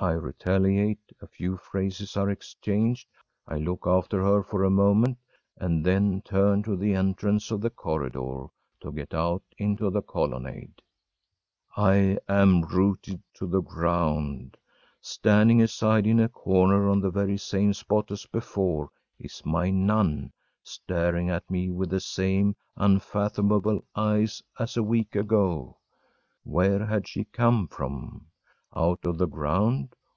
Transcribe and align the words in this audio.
I 0.00 0.10
retaliate 0.10 1.12
a 1.22 1.28
few 1.28 1.56
phrases 1.56 2.16
are 2.16 2.28
exchanged 2.28 3.08
I 3.46 3.58
look 3.58 3.86
after 3.86 4.22
her 4.24 4.42
for 4.42 4.64
a 4.64 4.68
moment 4.68 5.18
and 5.56 5.86
then 5.86 6.20
turn 6.22 6.64
to 6.64 6.74
the 6.76 6.94
entrance 6.94 7.52
of 7.52 7.60
the 7.60 7.70
corridor, 7.70 8.46
to 8.80 8.90
get 8.92 9.14
out 9.14 9.44
into 9.56 9.90
the 9.90 10.02
colonnade. 10.02 10.82
I 11.76 12.18
am 12.28 12.62
rooted 12.62 13.22
to 13.34 13.46
the 13.46 13.60
ground! 13.62 14.56
Standing 15.00 15.62
aside 15.62 16.08
in 16.08 16.18
a 16.18 16.28
corner, 16.28 16.88
on 16.88 17.00
the 17.00 17.12
very 17.12 17.38
same 17.38 17.72
spot 17.72 18.10
as 18.10 18.26
before, 18.26 18.90
is 19.20 19.46
my 19.46 19.70
nun, 19.70 20.32
staring 20.64 21.30
at 21.30 21.48
me 21.48 21.70
with 21.70 21.90
the 21.90 22.00
same 22.00 22.56
unfathomable 22.76 23.86
eyes 23.94 24.42
as 24.58 24.76
a 24.76 24.82
week 24.82 25.14
ago! 25.14 25.78
Where 26.42 26.84
had 26.84 27.06
she 27.06 27.24
come 27.26 27.68
from? 27.68 28.26
Out 28.76 29.06
of 29.06 29.18
the 29.18 29.28
ground? 29.28 29.94